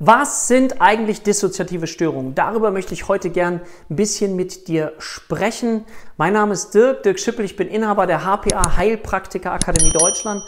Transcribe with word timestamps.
Was 0.00 0.46
sind 0.46 0.80
eigentlich 0.80 1.22
dissoziative 1.22 1.88
Störungen? 1.88 2.36
Darüber 2.36 2.70
möchte 2.70 2.94
ich 2.94 3.08
heute 3.08 3.30
gern 3.30 3.60
ein 3.90 3.96
bisschen 3.96 4.36
mit 4.36 4.68
dir 4.68 4.92
sprechen. 4.98 5.84
Mein 6.16 6.34
Name 6.34 6.52
ist 6.52 6.72
Dirk, 6.72 7.02
Dirk 7.02 7.18
Schippel, 7.18 7.44
ich 7.44 7.56
bin 7.56 7.66
Inhaber 7.66 8.06
der 8.06 8.24
HPA 8.24 8.76
Heilpraktiker 8.76 9.50
Akademie 9.50 9.90
Deutschland 9.90 10.44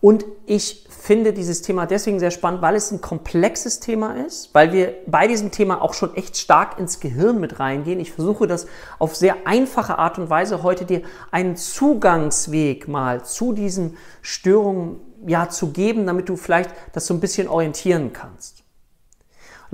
und 0.00 0.24
ich 0.46 0.86
finde 0.88 1.32
dieses 1.32 1.62
Thema 1.62 1.86
deswegen 1.86 2.20
sehr 2.20 2.30
spannend, 2.30 2.62
weil 2.62 2.76
es 2.76 2.92
ein 2.92 3.00
komplexes 3.00 3.80
Thema 3.80 4.24
ist, 4.24 4.54
weil 4.54 4.72
wir 4.72 4.94
bei 5.08 5.26
diesem 5.26 5.50
Thema 5.50 5.82
auch 5.82 5.94
schon 5.94 6.14
echt 6.14 6.36
stark 6.36 6.78
ins 6.78 7.00
Gehirn 7.00 7.40
mit 7.40 7.58
reingehen. 7.58 7.98
Ich 7.98 8.12
versuche 8.12 8.46
das 8.46 8.68
auf 9.00 9.16
sehr 9.16 9.48
einfache 9.48 9.98
Art 9.98 10.16
und 10.20 10.30
Weise 10.30 10.62
heute 10.62 10.84
dir 10.84 11.02
einen 11.32 11.56
Zugangsweg 11.56 12.86
mal 12.86 13.24
zu 13.24 13.52
diesen 13.52 13.96
Störungen 14.20 15.00
ja 15.26 15.48
zu 15.48 15.72
geben, 15.72 16.06
damit 16.06 16.28
du 16.28 16.36
vielleicht 16.36 16.70
das 16.92 17.08
so 17.08 17.14
ein 17.14 17.20
bisschen 17.20 17.48
orientieren 17.48 18.12
kannst. 18.12 18.61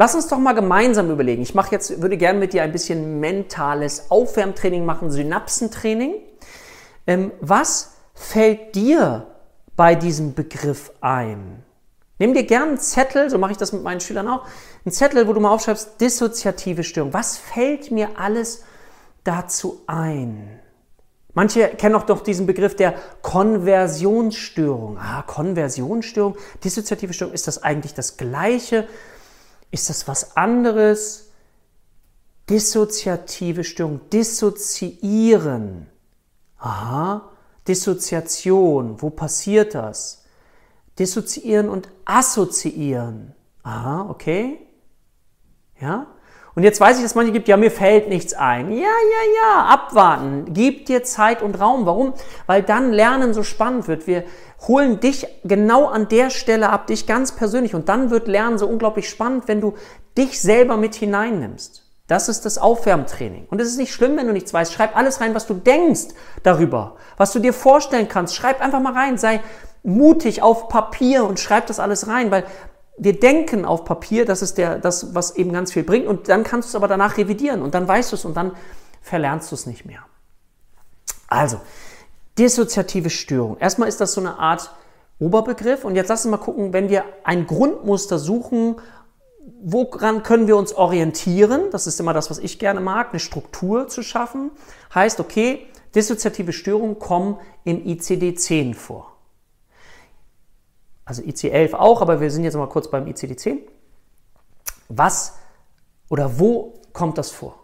Lass 0.01 0.15
uns 0.15 0.29
doch 0.29 0.39
mal 0.39 0.53
gemeinsam 0.53 1.11
überlegen. 1.11 1.43
Ich 1.43 1.57
mache 1.57 1.73
jetzt, 1.73 2.01
würde 2.01 2.17
gerne 2.17 2.39
mit 2.39 2.53
dir 2.53 2.63
ein 2.63 2.71
bisschen 2.71 3.19
mentales 3.19 4.13
Aufwärmtraining 4.13 4.87
machen, 4.87 5.11
Synapsentraining. 5.11 6.15
Ähm, 7.09 7.33
was 7.41 7.95
fällt 8.15 8.77
dir 8.77 9.27
bei 9.75 9.97
diesem 9.97 10.35
Begriff 10.35 10.93
ein? 11.01 11.65
Nimm 12.21 12.33
dir 12.33 12.45
gerne 12.45 12.69
einen 12.69 12.79
Zettel, 12.79 13.29
so 13.29 13.39
mache 13.39 13.51
ich 13.51 13.59
das 13.59 13.73
mit 13.73 13.83
meinen 13.83 13.99
Schülern 13.99 14.29
auch, 14.29 14.47
einen 14.85 14.93
Zettel, 14.93 15.27
wo 15.27 15.33
du 15.33 15.41
mal 15.41 15.51
aufschreibst, 15.51 16.01
dissoziative 16.01 16.85
Störung. 16.85 17.13
Was 17.13 17.37
fällt 17.37 17.91
mir 17.91 18.11
alles 18.21 18.63
dazu 19.25 19.81
ein? 19.89 20.61
Manche 21.35 21.71
kennen 21.71 21.97
auch 21.97 22.05
doch 22.05 22.21
diesen 22.21 22.47
Begriff 22.47 22.77
der 22.77 22.95
Konversionsstörung. 23.23 24.97
Ah, 24.97 25.23
Konversionsstörung, 25.23 26.37
dissoziative 26.63 27.13
Störung, 27.13 27.35
ist 27.35 27.49
das 27.49 27.65
eigentlich 27.65 27.95
das 27.95 28.17
Gleiche? 28.17 28.87
Ist 29.71 29.91
das 29.91 30.09
was 30.09 30.37
anderes? 30.37 31.31
Dissoziative 32.49 33.65
Störung, 33.65 34.01
dissoziieren. 34.11 35.87
Aha, 36.57 37.31
Dissoziation, 37.67 39.01
wo 39.03 39.11
passiert 39.11 39.75
das? 39.75 40.25
Dissoziieren 40.99 41.69
und 41.69 41.89
assoziieren. 42.05 43.35
Aha, 43.63 44.09
okay. 44.09 44.67
Ja? 45.81 46.07
Und 46.59 46.65
jetzt 46.65 46.81
weiß 46.81 46.97
ich, 46.97 47.05
dass 47.05 47.15
manche 47.15 47.31
gibt, 47.31 47.47
ja, 47.47 47.57
mir 47.57 47.71
fällt 47.71 48.09
nichts 48.09 48.35
ein. 48.35 48.73
Ja, 48.73 48.79
ja, 48.79 48.83
ja, 48.83 49.65
abwarten. 49.67 50.47
Gib 50.49 50.87
dir 50.87 51.05
Zeit 51.05 51.41
und 51.41 51.61
Raum. 51.61 51.87
Warum? 51.87 52.15
Weil 52.49 52.65
dann 52.65 52.93
Lernen 52.93 53.33
so 53.33 53.45
spannend 53.45 53.87
wird. 53.87 54.09
Wir 54.09 54.25
holen 54.67 54.99
dich 54.99 55.29
genau 55.45 55.87
an 55.87 56.09
der 56.09 56.31
Stelle 56.31 56.71
ab, 56.71 56.89
dich 56.89 57.07
ganz 57.07 57.31
persönlich. 57.31 57.77
Und 57.77 57.89
dann 57.89 58.11
wird 58.11 58.27
Lernen 58.27 58.59
so 58.59 58.67
unglaublich 58.67 59.09
spannend, 59.09 59.47
wenn 59.47 59.61
du 59.61 59.75
dich 60.17 60.41
selber 60.41 60.77
mit 60.77 60.97
hineinnimmst. 60.97 61.85
Das 62.09 62.29
ist 62.29 62.45
das 62.45 62.59
Aufwärmtraining. 62.59 63.47
Und 63.49 63.61
es 63.61 63.69
ist 63.69 63.79
nicht 63.79 63.93
schlimm, 63.93 64.17
wenn 64.17 64.27
du 64.27 64.33
nichts 64.33 64.53
weißt. 64.53 64.73
Schreib 64.73 64.97
alles 64.97 65.21
rein, 65.21 65.37
was 65.37 65.47
du 65.47 65.55
denkst 65.55 66.09
darüber, 66.43 66.97
was 67.19 67.33
du 67.33 67.39
dir 67.39 67.53
vorstellen 67.53 68.09
kannst. 68.09 68.35
Schreib 68.35 68.61
einfach 68.61 68.81
mal 68.81 68.95
rein. 68.95 69.17
Sei 69.17 69.43
mutig 69.85 70.43
auf 70.43 70.69
Papier 70.69 71.23
und 71.23 71.39
schreib 71.39 71.69
das 71.69 71.79
alles 71.79 72.09
rein, 72.09 72.33
weil 72.33 72.43
wir 72.99 73.19
denken 73.19 73.65
auf 73.65 73.85
Papier, 73.85 74.25
das 74.25 74.43
ist 74.43 74.59
der, 74.59 74.79
das, 74.79 75.15
was 75.15 75.37
eben 75.37 75.53
ganz 75.53 75.73
viel 75.73 75.85
bringt. 75.85 76.07
Und 76.07 76.29
dann 76.29 76.45
kannst 76.45 76.69
du 76.69 76.71
es 76.71 76.75
aber 76.75 76.89
danach 76.89 77.17
revidieren 77.17 77.63
und 77.63 77.75
dann 77.75 77.87
weißt 77.87 78.13
du 78.13 78.17
es 78.17 78.25
und 78.25 78.37
dann 78.37 78.53
verlernst 79.03 79.51
du 79.51 79.55
es 79.55 79.67
nicht 79.67 79.87
mehr. 79.87 80.01
Also, 81.29 81.61
dissoziative 82.39 83.11
Störung. 83.11 83.57
Erstmal 83.59 83.89
ist 83.89 84.01
das 84.01 84.13
so 84.13 84.21
eine 84.21 84.39
Art 84.39 84.71
Oberbegriff. 85.19 85.85
Und 85.85 85.97
jetzt 85.97 86.09
lass 86.09 86.25
uns 86.25 86.31
mal 86.31 86.39
gucken, 86.39 86.73
wenn 86.73 86.89
wir 86.89 87.05
ein 87.25 87.47
Grundmuster 87.47 88.19
suchen, 88.19 88.77
woran 89.63 90.23
können 90.23 90.47
wir 90.47 90.57
uns 90.57 90.73
orientieren? 90.73 91.71
Das 91.73 91.87
ist 91.87 91.99
immer 92.01 92.13
das, 92.13 92.31
was 92.31 92.39
ich 92.39 92.59
gerne 92.59 92.81
mag, 92.81 93.11
eine 93.11 93.21
Struktur 93.21 93.89
zu 93.89 94.03
schaffen. 94.03 94.51
Heißt, 94.95 95.21
okay, 95.21 95.67
dissoziative 95.95 96.53
Störungen 96.53 96.99
kommen 96.99 97.39
im 97.65 97.85
ICD-10 97.85 98.75
vor. 98.75 99.18
Also 101.09 101.23
IC11 101.23 101.73
auch, 101.73 102.03
aber 102.03 102.21
wir 102.21 102.31
sind 102.31 102.45
jetzt 102.45 102.55
mal 102.55 102.69
kurz 102.69 102.91
beim 102.91 103.07
ICD-10. 103.07 103.61
Was 104.91 105.39
oder 106.11 106.39
wo 106.39 106.75
kommt 106.93 107.17
das 107.17 107.31
vor? 107.31 107.59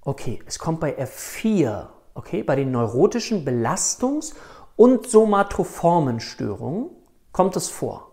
Okay, 0.00 0.40
es 0.46 0.58
kommt 0.58 0.80
bei 0.80 0.98
F4 0.98 1.88
okay, 2.14 2.42
bei 2.42 2.56
den 2.56 2.70
neurotischen 2.70 3.44
Belastungs- 3.44 4.32
und 4.76 5.06
somatoformen 5.10 6.20
Störungen 6.20 6.88
kommt 7.32 7.54
es 7.56 7.68
vor. 7.68 8.12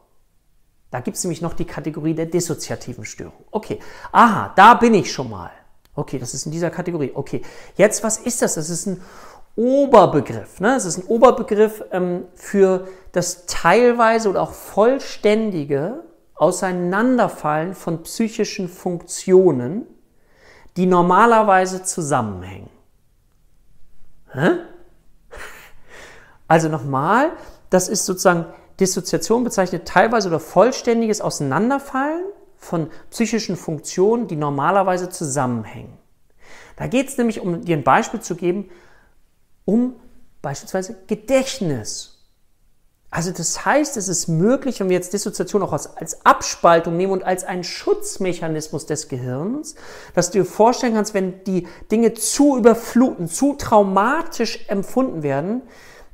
Da 0.89 0.99
gibt 0.99 1.15
es 1.15 1.23
nämlich 1.23 1.41
noch 1.41 1.53
die 1.53 1.65
Kategorie 1.65 2.13
der 2.13 2.25
dissoziativen 2.25 3.05
Störung. 3.05 3.45
Okay, 3.51 3.79
aha, 4.11 4.51
da 4.57 4.73
bin 4.73 4.93
ich 4.93 5.13
schon 5.13 5.29
mal. 5.29 5.51
Okay, 5.95 6.19
das 6.19 6.33
ist 6.33 6.45
in 6.45 6.51
dieser 6.51 6.71
Kategorie. 6.71 7.11
Okay, 7.13 7.41
jetzt 7.77 8.03
was 8.03 8.17
ist 8.17 8.41
das? 8.41 8.55
Das 8.55 8.69
ist 8.69 8.85
ein 8.85 9.01
Oberbegriff. 9.55 10.59
Ne? 10.59 10.69
Das 10.69 10.85
ist 10.85 10.97
ein 10.97 11.05
Oberbegriff 11.07 11.83
ähm, 11.91 12.25
für 12.35 12.87
das 13.11 13.45
teilweise 13.45 14.29
oder 14.29 14.41
auch 14.41 14.53
vollständige 14.53 16.03
Auseinanderfallen 16.35 17.75
von 17.75 18.03
psychischen 18.03 18.67
Funktionen, 18.67 19.85
die 20.77 20.85
normalerweise 20.85 21.83
zusammenhängen. 21.83 22.69
Hä? 24.31 24.51
Also 26.47 26.67
nochmal, 26.67 27.31
das 27.69 27.89
ist 27.89 28.05
sozusagen 28.05 28.45
Dissoziation 28.79 29.43
bezeichnet 29.43 29.87
teilweise 29.87 30.27
oder 30.27 30.39
vollständiges 30.39 31.21
Auseinanderfallen 31.21 32.23
von 32.57 32.89
psychischen 33.09 33.55
Funktionen, 33.55 34.27
die 34.27 34.35
normalerweise 34.35 35.09
zusammenhängen. 35.09 35.97
Da 36.75 36.87
geht 36.87 37.09
es 37.09 37.17
nämlich, 37.17 37.39
um 37.39 37.61
dir 37.61 37.77
ein 37.77 37.83
Beispiel 37.83 38.21
zu 38.21 38.35
geben, 38.35 38.69
um 39.71 39.95
beispielsweise 40.41 40.97
Gedächtnis. 41.07 42.17
Also 43.09 43.31
das 43.31 43.65
heißt, 43.65 43.95
es 43.97 44.07
ist 44.07 44.27
möglich, 44.27 44.79
wenn 44.79 44.89
wir 44.89 44.95
jetzt 44.95 45.13
Dissoziation 45.13 45.63
auch 45.63 45.73
als, 45.73 45.97
als 45.97 46.25
Abspaltung 46.25 46.97
nehmen 46.97 47.13
und 47.13 47.23
als 47.23 47.43
einen 47.43 47.63
Schutzmechanismus 47.63 48.85
des 48.85 49.07
Gehirns, 49.07 49.75
dass 50.13 50.31
du 50.31 50.39
dir 50.39 50.45
vorstellen 50.45 50.95
kannst, 50.95 51.13
wenn 51.13 51.43
die 51.45 51.67
Dinge 51.91 52.13
zu 52.13 52.57
überfluten, 52.57 53.27
zu 53.27 53.55
traumatisch 53.55 54.59
empfunden 54.67 55.23
werden, 55.23 55.61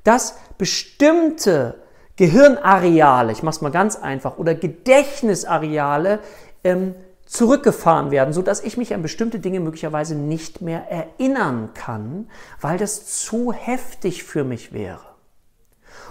dass 0.03 0.35
bestimmte 0.57 1.75
Gehirnareale, 2.16 3.31
ich 3.31 3.44
mache 3.44 3.56
es 3.56 3.62
mal 3.62 3.72
ganz 3.72 3.96
einfach, 3.96 4.38
oder 4.38 4.56
Gedächtnisareale 4.56 6.19
ähm, 6.63 6.96
zurückgefahren 7.27 8.09
werden, 8.09 8.33
so 8.33 8.41
dass 8.41 8.63
ich 8.63 8.77
mich 8.77 8.93
an 8.93 9.01
bestimmte 9.01 9.39
Dinge 9.39 9.59
möglicherweise 9.59 10.15
nicht 10.15 10.61
mehr 10.61 10.89
erinnern 10.89 11.73
kann, 11.73 12.29
weil 12.61 12.77
das 12.77 13.21
zu 13.21 13.53
heftig 13.53 14.23
für 14.23 14.43
mich 14.43 14.73
wäre. 14.73 15.05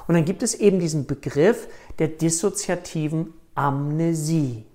Und 0.07 0.15
dann 0.15 0.25
gibt 0.25 0.43
es 0.43 0.55
eben 0.55 0.79
diesen 0.79 1.07
Begriff 1.07 1.69
der 1.99 2.09
dissoziativen 2.09 3.33
Amnesie. 3.55 4.67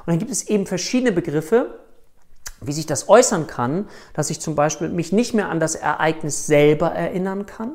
Und 0.00 0.12
dann 0.12 0.18
gibt 0.18 0.30
es 0.30 0.46
eben 0.48 0.66
verschiedene 0.66 1.12
Begriffe, 1.12 1.80
wie 2.60 2.72
sich 2.72 2.86
das 2.86 3.08
äußern 3.08 3.46
kann, 3.46 3.88
dass 4.12 4.30
ich 4.30 4.40
zum 4.40 4.54
Beispiel 4.54 4.88
mich 4.88 5.12
nicht 5.12 5.34
mehr 5.34 5.48
an 5.48 5.60
das 5.60 5.74
Ereignis 5.74 6.46
selber 6.46 6.90
erinnern 6.92 7.46
kann. 7.46 7.72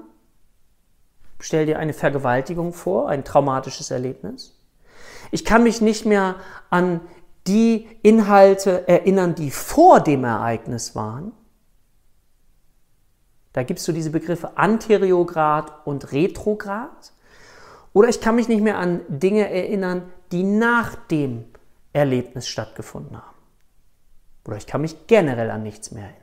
Stell 1.39 1.65
dir 1.65 1.79
eine 1.79 1.93
Vergewaltigung 1.93 2.73
vor, 2.73 3.09
ein 3.09 3.23
traumatisches 3.23 3.91
Erlebnis. 3.91 4.58
Ich 5.31 5.45
kann 5.45 5.63
mich 5.63 5.81
nicht 5.81 6.05
mehr 6.05 6.35
an 6.69 7.01
die 7.47 7.87
Inhalte 8.03 8.87
erinnern, 8.87 9.35
die 9.35 9.51
vor 9.51 10.01
dem 10.01 10.23
Ereignis 10.23 10.95
waren. 10.95 11.31
Da 13.53 13.63
gibst 13.63 13.87
du 13.87 13.91
diese 13.91 14.11
Begriffe 14.11 14.57
Anteriograd 14.57 15.85
und 15.85 16.11
Retrograd. 16.11 17.13
Oder 17.93 18.09
ich 18.09 18.21
kann 18.21 18.35
mich 18.35 18.47
nicht 18.47 18.61
mehr 18.61 18.77
an 18.77 19.01
Dinge 19.07 19.49
erinnern, 19.49 20.03
die 20.31 20.43
nach 20.43 20.95
dem 20.95 21.45
Erlebnis 21.91 22.47
stattgefunden 22.47 23.17
haben. 23.17 23.37
Oder 24.45 24.57
ich 24.57 24.67
kann 24.67 24.81
mich 24.81 25.07
generell 25.07 25.49
an 25.49 25.63
nichts 25.63 25.91
mehr 25.91 26.03
erinnern. 26.03 26.19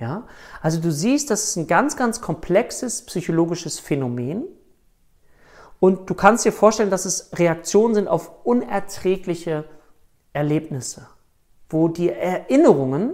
Ja? 0.00 0.26
Also 0.60 0.80
du 0.80 0.90
siehst, 0.90 1.30
das 1.30 1.44
ist 1.44 1.56
ein 1.56 1.66
ganz, 1.66 1.96
ganz 1.96 2.20
komplexes 2.20 3.06
psychologisches 3.06 3.78
Phänomen. 3.78 4.44
Und 5.84 6.08
du 6.08 6.14
kannst 6.14 6.46
dir 6.46 6.52
vorstellen, 6.52 6.88
dass 6.88 7.04
es 7.04 7.28
Reaktionen 7.34 7.92
sind 7.92 8.08
auf 8.08 8.30
unerträgliche 8.42 9.64
Erlebnisse, 10.32 11.08
wo 11.68 11.88
die 11.88 12.08
Erinnerungen 12.08 13.12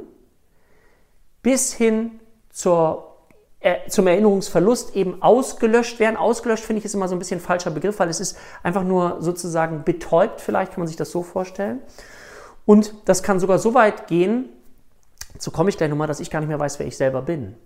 bis 1.42 1.72
hin 1.72 2.20
zur, 2.48 3.16
äh, 3.58 3.88
zum 3.88 4.06
Erinnerungsverlust 4.06 4.94
eben 4.94 5.20
ausgelöscht 5.20 5.98
werden. 5.98 6.16
Ausgelöscht 6.16 6.62
finde 6.62 6.78
ich 6.78 6.84
ist 6.84 6.94
immer 6.94 7.08
so 7.08 7.16
ein 7.16 7.18
bisschen 7.18 7.40
ein 7.40 7.42
falscher 7.42 7.72
Begriff, 7.72 7.98
weil 7.98 8.08
es 8.08 8.20
ist 8.20 8.38
einfach 8.62 8.84
nur 8.84 9.16
sozusagen 9.20 9.82
betäubt, 9.82 10.40
vielleicht 10.40 10.70
kann 10.70 10.82
man 10.82 10.86
sich 10.86 10.96
das 10.96 11.10
so 11.10 11.24
vorstellen. 11.24 11.80
Und 12.66 12.94
das 13.06 13.24
kann 13.24 13.40
sogar 13.40 13.58
so 13.58 13.74
weit 13.74 14.06
gehen, 14.06 14.48
so 15.40 15.50
komme 15.50 15.70
ich 15.70 15.76
gleich 15.76 15.90
nochmal, 15.90 16.06
dass 16.06 16.20
ich 16.20 16.30
gar 16.30 16.38
nicht 16.38 16.48
mehr 16.48 16.60
weiß, 16.60 16.78
wer 16.78 16.86
ich 16.86 16.96
selber 16.96 17.22
bin. 17.22 17.56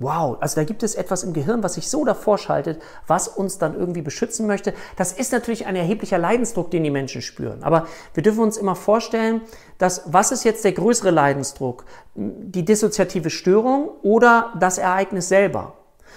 Wow, 0.00 0.38
also 0.40 0.56
da 0.56 0.64
gibt 0.64 0.82
es 0.82 0.96
etwas 0.96 1.22
im 1.22 1.32
Gehirn, 1.32 1.62
was 1.62 1.74
sich 1.74 1.88
so 1.88 2.04
davor 2.04 2.36
schaltet, 2.36 2.82
was 3.06 3.28
uns 3.28 3.58
dann 3.58 3.78
irgendwie 3.78 4.02
beschützen 4.02 4.48
möchte. 4.48 4.74
Das 4.96 5.12
ist 5.12 5.30
natürlich 5.30 5.66
ein 5.66 5.76
erheblicher 5.76 6.18
Leidensdruck, 6.18 6.72
den 6.72 6.82
die 6.82 6.90
Menschen 6.90 7.22
spüren. 7.22 7.62
Aber 7.62 7.86
wir 8.12 8.24
dürfen 8.24 8.40
uns 8.40 8.56
immer 8.56 8.74
vorstellen, 8.74 9.42
dass 9.78 10.02
was 10.06 10.32
ist 10.32 10.42
jetzt 10.42 10.64
der 10.64 10.72
größere 10.72 11.12
Leidensdruck? 11.12 11.84
Die 12.16 12.64
dissoziative 12.64 13.30
Störung 13.30 13.88
oder 14.02 14.52
das 14.58 14.78
Ereignis 14.78 15.28
selber? 15.28 15.74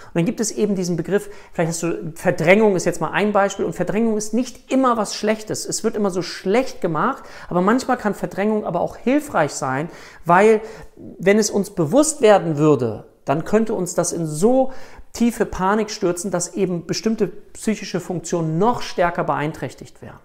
Und 0.08 0.16
dann 0.16 0.26
gibt 0.26 0.40
es 0.40 0.52
eben 0.52 0.74
diesen 0.74 0.98
Begriff, 0.98 1.30
vielleicht 1.54 1.70
hast 1.70 1.84
du, 1.84 2.12
Verdrängung 2.16 2.76
ist 2.76 2.86
jetzt 2.86 3.02
mal 3.02 3.12
ein 3.12 3.32
Beispiel 3.32 3.66
und 3.66 3.74
Verdrängung 3.74 4.18
ist 4.18 4.34
nicht 4.34 4.72
immer 4.72 4.98
was 4.98 5.14
Schlechtes. 5.14 5.66
Es 5.66 5.84
wird 5.84 5.96
immer 5.96 6.10
so 6.10 6.24
schlecht 6.24 6.82
gemacht, 6.82 7.24
aber 7.48 7.62
manchmal 7.62 7.98
kann 7.98 8.16
Verdrängung 8.16 8.66
aber 8.66 8.82
auch 8.82 8.98
hilfreich 8.98 9.54
sein, 9.54 9.90
weil 10.26 10.62
wenn 10.96 11.38
es 11.38 11.52
uns 11.52 11.70
bewusst 11.70 12.22
werden 12.22 12.58
würde, 12.58 13.06
dann 13.28 13.46
könnte 13.46 13.74
uns 13.74 13.94
das 13.94 14.14
in 14.14 14.26
so 14.26 14.72
tiefe 15.14 15.46
Panik 15.46 15.90
stürzen, 15.90 16.32
dass 16.32 16.54
eben 16.54 16.86
bestimmte 16.86 17.28
psychische 17.28 18.00
Funktionen 18.00 18.58
noch 18.58 18.82
stärker 18.82 19.24
beeinträchtigt 19.24 20.02
wären. 20.02 20.20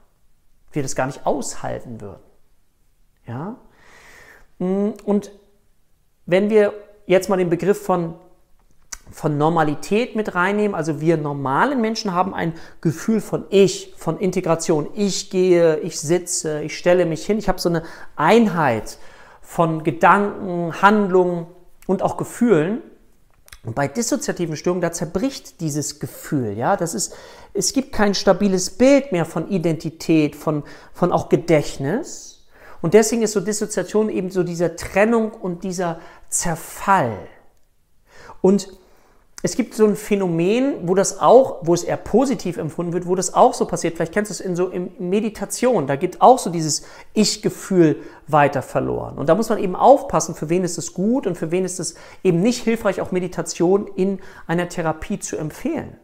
Wir 0.73 0.83
das 0.83 0.95
gar 0.95 1.07
nicht 1.07 1.27
aushalten 1.27 2.01
würden. 2.01 2.23
Ja? 3.27 3.57
Und 4.59 5.33
wenn 6.27 6.51
wir 6.51 6.73
jetzt 7.07 7.29
mal 7.29 7.37
den 7.37 7.51
Begriff 7.51 7.83
von, 7.83 8.15
von 9.11 9.37
Normalität 9.37 10.15
mit 10.15 10.35
reinnehmen, 10.35 10.75
also 10.75 11.01
wir 11.01 11.17
normalen 11.17 11.81
Menschen 11.81 12.13
haben 12.13 12.35
ein 12.35 12.55
Gefühl 12.81 13.21
von 13.21 13.45
Ich, 13.51 13.95
von 13.97 14.19
Integration. 14.19 14.89
Ich 14.95 15.31
gehe, 15.31 15.79
ich 15.79 16.01
sitze, 16.01 16.63
ich 16.63 16.79
stelle 16.79 17.07
mich 17.07 17.27
hin. 17.27 17.39
Ich 17.39 17.49
habe 17.49 17.61
so 17.61 17.69
eine 17.69 17.83
Einheit 18.15 18.99
von 19.41 19.83
Gedanken, 19.83 20.81
Handlungen 20.81 21.47
und 21.87 22.03
auch 22.03 22.17
Gefühlen. 22.17 22.83
Und 23.65 23.77
bei 23.77 23.87
dissoziativen 23.87 24.57
Störungen, 24.57 24.81
da 24.81 24.91
zerbricht 24.91 25.61
dieses 25.61 26.01
Gefühl, 26.01 26.57
ja, 26.59 26.77
das 26.77 26.95
ist, 26.95 27.15
es 27.55 27.73
gibt 27.73 27.93
kein 27.93 28.15
stabiles 28.15 28.71
Bild 28.71 29.13
mehr 29.13 29.25
von 29.25 29.49
Identität, 29.49 30.35
von, 30.35 30.65
von 30.93 31.13
auch 31.13 31.29
Gedächtnis. 31.29 32.45
Und 32.81 32.95
deswegen 32.95 33.23
ist 33.23 33.33
so 33.33 33.41
Dissoziation 33.41 34.09
eben 34.09 34.31
so 34.31 34.43
dieser 34.43 34.75
Trennung 34.75 35.31
und 35.31 35.63
dieser 35.63 36.01
Zerfall. 36.29 37.17
Und 38.41 38.69
es 39.45 39.57
gibt 39.57 39.75
so 39.75 39.85
ein 39.85 39.97
Phänomen, 39.97 40.87
wo 40.89 40.95
das 40.95 41.19
auch, 41.19 41.59
wo 41.63 41.75
es 41.75 41.83
eher 41.83 41.97
positiv 41.97 42.59
empfunden 42.59 42.93
wird, 42.93 43.09
wo 43.09 43.17
das 43.17 43.35
auch 43.35 43.55
so 43.55 43.67
passiert. 43.67 43.97
Vielleicht 43.97 44.13
kennst 44.13 44.31
du 44.31 44.35
es 44.35 44.41
in 44.41 44.55
so 44.55 44.69
in 44.69 44.93
Meditation. 45.01 45.89
Da 45.89 45.97
geht 45.97 46.23
auch 46.23 46.39
so 46.39 46.49
dieses 46.49 46.85
Ich-Gefühl 47.13 47.97
weiter 48.29 48.63
verloren. 48.63 49.19
Und 49.19 49.29
da 49.29 49.35
muss 49.35 49.49
man 49.49 49.59
eben 49.59 49.75
aufpassen, 49.75 50.37
für 50.37 50.49
wen 50.49 50.63
ist 50.63 50.79
es 50.79 50.95
gut 50.95 51.27
und 51.27 51.37
für 51.37 51.51
wen 51.51 51.65
ist 51.65 51.81
es 51.81 51.97
eben 52.23 52.41
nicht 52.41 52.63
hilfreich, 52.63 53.01
auch 53.01 53.11
Meditation 53.11 53.89
in 53.89 54.21
einer 54.47 54.69
Therapie 54.69 55.19
zu 55.19 55.37
empfehlen. 55.37 55.97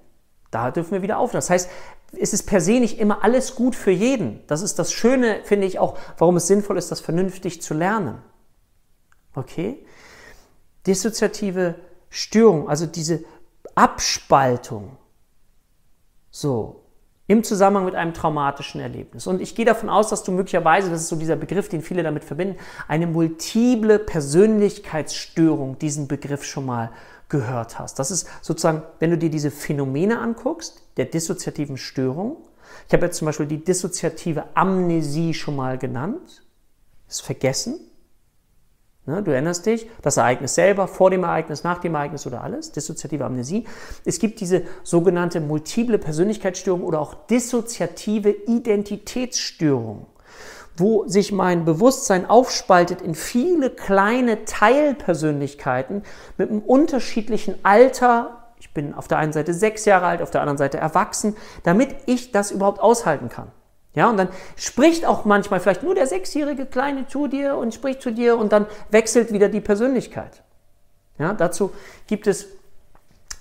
Da 0.50 0.72
dürfen 0.72 0.90
wir 0.90 1.02
wieder 1.02 1.18
auf. 1.18 1.30
Das 1.30 1.48
heißt, 1.48 1.70
es 2.18 2.32
ist 2.32 2.42
per 2.42 2.60
se 2.60 2.80
nicht 2.80 2.98
immer 2.98 3.22
alles 3.22 3.54
gut 3.54 3.76
für 3.76 3.92
jeden. 3.92 4.40
Das 4.48 4.62
ist 4.62 4.80
das 4.80 4.92
Schöne, 4.92 5.42
finde 5.44 5.68
ich 5.68 5.78
auch, 5.78 5.96
warum 6.16 6.36
es 6.36 6.48
sinnvoll 6.48 6.76
ist, 6.76 6.90
das 6.90 6.98
vernünftig 6.98 7.62
zu 7.62 7.74
lernen. 7.74 8.18
Okay? 9.36 9.86
Dissoziative 10.88 11.76
Störung, 12.10 12.68
also 12.68 12.86
diese 12.86 13.24
Abspaltung, 13.74 14.96
so, 16.30 16.84
im 17.26 17.44
Zusammenhang 17.44 17.84
mit 17.84 17.94
einem 17.94 18.14
traumatischen 18.14 18.80
Erlebnis. 18.80 19.26
Und 19.26 19.42
ich 19.42 19.54
gehe 19.54 19.66
davon 19.66 19.90
aus, 19.90 20.08
dass 20.08 20.24
du 20.24 20.32
möglicherweise, 20.32 20.88
das 20.88 21.02
ist 21.02 21.08
so 21.08 21.16
dieser 21.16 21.36
Begriff, 21.36 21.68
den 21.68 21.82
viele 21.82 22.02
damit 22.02 22.24
verbinden, 22.24 22.56
eine 22.88 23.06
multiple 23.06 23.98
Persönlichkeitsstörung, 23.98 25.78
diesen 25.78 26.08
Begriff 26.08 26.44
schon 26.44 26.64
mal 26.64 26.90
gehört 27.28 27.78
hast. 27.78 27.98
Das 27.98 28.10
ist 28.10 28.26
sozusagen, 28.40 28.82
wenn 28.98 29.10
du 29.10 29.18
dir 29.18 29.28
diese 29.28 29.50
Phänomene 29.50 30.18
anguckst, 30.18 30.82
der 30.96 31.04
dissoziativen 31.04 31.76
Störung. 31.76 32.38
Ich 32.86 32.94
habe 32.94 33.04
jetzt 33.06 33.18
zum 33.18 33.26
Beispiel 33.26 33.46
die 33.46 33.62
dissoziative 33.62 34.44
Amnesie 34.54 35.34
schon 35.34 35.54
mal 35.56 35.76
genannt. 35.76 36.42
Das 37.06 37.20
Vergessen. 37.20 37.78
Ne, 39.08 39.22
du 39.22 39.30
erinnerst 39.30 39.64
dich, 39.64 39.88
das 40.02 40.18
Ereignis 40.18 40.54
selber, 40.54 40.86
vor 40.86 41.08
dem 41.08 41.24
Ereignis, 41.24 41.64
nach 41.64 41.78
dem 41.78 41.94
Ereignis 41.94 42.26
oder 42.26 42.44
alles, 42.44 42.72
dissoziative 42.72 43.24
Amnesie. 43.24 43.64
Es 44.04 44.18
gibt 44.18 44.38
diese 44.40 44.64
sogenannte 44.82 45.40
multiple 45.40 45.96
Persönlichkeitsstörung 45.96 46.84
oder 46.84 47.00
auch 47.00 47.14
dissoziative 47.14 48.28
Identitätsstörung, 48.28 50.08
wo 50.76 51.08
sich 51.08 51.32
mein 51.32 51.64
Bewusstsein 51.64 52.28
aufspaltet 52.28 53.00
in 53.00 53.14
viele 53.14 53.70
kleine 53.70 54.44
Teilpersönlichkeiten 54.44 56.02
mit 56.36 56.50
einem 56.50 56.60
unterschiedlichen 56.60 57.54
Alter. 57.62 58.50
Ich 58.60 58.74
bin 58.74 58.92
auf 58.92 59.08
der 59.08 59.16
einen 59.16 59.32
Seite 59.32 59.54
sechs 59.54 59.86
Jahre 59.86 60.04
alt, 60.04 60.20
auf 60.20 60.30
der 60.30 60.42
anderen 60.42 60.58
Seite 60.58 60.76
erwachsen, 60.76 61.34
damit 61.62 61.96
ich 62.04 62.30
das 62.30 62.50
überhaupt 62.50 62.80
aushalten 62.80 63.30
kann. 63.30 63.50
Ja, 63.98 64.08
und 64.08 64.16
dann 64.16 64.28
spricht 64.54 65.04
auch 65.04 65.24
manchmal 65.24 65.58
vielleicht 65.58 65.82
nur 65.82 65.92
der 65.92 66.06
sechsjährige 66.06 66.66
Kleine 66.66 67.08
zu 67.08 67.26
dir 67.26 67.56
und 67.56 67.74
spricht 67.74 68.00
zu 68.00 68.12
dir 68.12 68.38
und 68.38 68.52
dann 68.52 68.66
wechselt 68.90 69.32
wieder 69.32 69.48
die 69.48 69.60
Persönlichkeit. 69.60 70.44
Ja, 71.18 71.32
dazu 71.32 71.72
gibt 72.06 72.28
es 72.28 72.46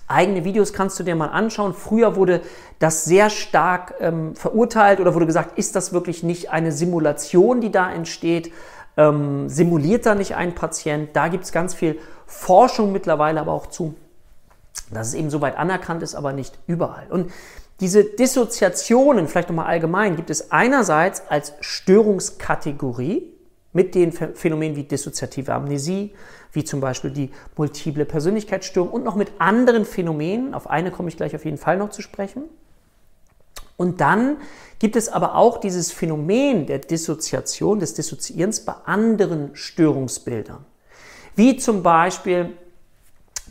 eigene 0.08 0.42
Videos, 0.42 0.72
kannst 0.72 0.98
du 0.98 1.04
dir 1.04 1.14
mal 1.14 1.28
anschauen. 1.28 1.74
Früher 1.74 2.16
wurde 2.16 2.40
das 2.80 3.04
sehr 3.04 3.30
stark 3.30 3.94
ähm, 4.00 4.34
verurteilt 4.34 4.98
oder 4.98 5.14
wurde 5.14 5.26
gesagt, 5.26 5.56
ist 5.56 5.76
das 5.76 5.92
wirklich 5.92 6.24
nicht 6.24 6.50
eine 6.50 6.72
Simulation, 6.72 7.60
die 7.60 7.70
da 7.70 7.92
entsteht? 7.92 8.52
Ähm, 8.96 9.48
simuliert 9.48 10.06
da 10.06 10.16
nicht 10.16 10.34
ein 10.34 10.56
Patient? 10.56 11.10
Da 11.14 11.28
gibt 11.28 11.44
es 11.44 11.52
ganz 11.52 11.72
viel 11.72 12.00
Forschung 12.26 12.90
mittlerweile 12.90 13.40
aber 13.40 13.52
auch 13.52 13.68
zu, 13.68 13.94
dass 14.90 15.06
es 15.06 15.14
eben 15.14 15.30
soweit 15.30 15.56
anerkannt 15.56 16.02
ist, 16.02 16.16
aber 16.16 16.32
nicht 16.32 16.58
überall. 16.66 17.06
Und 17.10 17.30
diese 17.80 18.04
Dissoziationen, 18.04 19.28
vielleicht 19.28 19.48
nochmal 19.48 19.66
allgemein, 19.66 20.16
gibt 20.16 20.30
es 20.30 20.50
einerseits 20.50 21.22
als 21.28 21.52
Störungskategorie 21.60 23.32
mit 23.72 23.94
den 23.94 24.12
Phänomenen 24.12 24.74
wie 24.74 24.82
dissoziative 24.82 25.54
Amnesie, 25.54 26.12
wie 26.52 26.64
zum 26.64 26.80
Beispiel 26.80 27.10
die 27.10 27.30
multiple 27.56 28.04
Persönlichkeitsstörung 28.04 28.90
und 28.90 29.04
noch 29.04 29.14
mit 29.14 29.32
anderen 29.38 29.84
Phänomenen. 29.84 30.54
Auf 30.54 30.68
eine 30.68 30.90
komme 30.90 31.08
ich 31.08 31.16
gleich 31.16 31.36
auf 31.36 31.44
jeden 31.44 31.58
Fall 31.58 31.76
noch 31.76 31.90
zu 31.90 32.02
sprechen. 32.02 32.44
Und 33.76 34.00
dann 34.00 34.38
gibt 34.80 34.96
es 34.96 35.08
aber 35.08 35.36
auch 35.36 35.58
dieses 35.58 35.92
Phänomen 35.92 36.66
der 36.66 36.80
Dissoziation, 36.80 37.78
des 37.78 37.94
Dissoziierens 37.94 38.64
bei 38.64 38.72
anderen 38.84 39.50
Störungsbildern. 39.54 40.64
Wie 41.36 41.56
zum 41.58 41.84
Beispiel 41.84 42.56